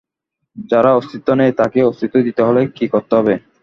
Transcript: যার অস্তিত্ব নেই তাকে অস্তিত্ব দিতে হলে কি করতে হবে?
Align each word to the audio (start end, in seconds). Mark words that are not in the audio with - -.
যার 0.69 0.85
অস্তিত্ব 0.91 1.29
নেই 1.39 1.51
তাকে 1.59 1.79
অস্তিত্ব 1.89 2.15
দিতে 2.27 2.41
হলে 2.47 2.61
কি 2.77 2.85
করতে 2.93 3.13
হবে? 3.19 3.33